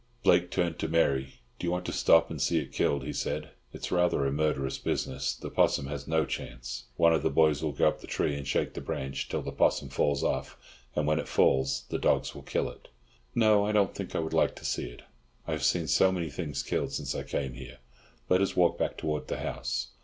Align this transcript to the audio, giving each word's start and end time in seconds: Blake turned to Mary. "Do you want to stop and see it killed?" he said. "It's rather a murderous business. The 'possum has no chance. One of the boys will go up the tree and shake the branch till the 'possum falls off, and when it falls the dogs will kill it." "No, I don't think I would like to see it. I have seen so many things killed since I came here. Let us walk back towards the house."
Blake 0.23 0.49
turned 0.49 0.79
to 0.79 0.87
Mary. 0.87 1.35
"Do 1.59 1.67
you 1.67 1.69
want 1.69 1.85
to 1.85 1.93
stop 1.93 2.31
and 2.31 2.41
see 2.41 2.57
it 2.57 2.71
killed?" 2.73 3.03
he 3.03 3.13
said. 3.13 3.51
"It's 3.71 3.91
rather 3.91 4.25
a 4.25 4.31
murderous 4.31 4.79
business. 4.79 5.35
The 5.35 5.51
'possum 5.51 5.85
has 5.85 6.07
no 6.07 6.25
chance. 6.25 6.85
One 6.97 7.13
of 7.13 7.21
the 7.21 7.29
boys 7.29 7.61
will 7.61 7.71
go 7.71 7.87
up 7.87 8.01
the 8.01 8.07
tree 8.07 8.35
and 8.35 8.47
shake 8.47 8.73
the 8.73 8.81
branch 8.81 9.29
till 9.29 9.43
the 9.43 9.51
'possum 9.51 9.89
falls 9.89 10.23
off, 10.23 10.57
and 10.95 11.05
when 11.05 11.19
it 11.19 11.27
falls 11.27 11.83
the 11.89 11.99
dogs 11.99 12.33
will 12.33 12.41
kill 12.41 12.67
it." 12.67 12.87
"No, 13.35 13.63
I 13.63 13.73
don't 13.73 13.93
think 13.93 14.15
I 14.15 14.19
would 14.19 14.33
like 14.33 14.55
to 14.55 14.65
see 14.65 14.89
it. 14.89 15.03
I 15.45 15.51
have 15.51 15.61
seen 15.63 15.85
so 15.85 16.11
many 16.11 16.31
things 16.31 16.63
killed 16.63 16.91
since 16.91 17.13
I 17.13 17.21
came 17.21 17.53
here. 17.53 17.77
Let 18.27 18.41
us 18.41 18.55
walk 18.57 18.79
back 18.79 18.97
towards 18.97 19.27
the 19.27 19.37
house." 19.37 19.89